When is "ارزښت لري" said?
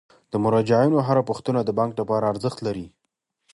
2.33-2.87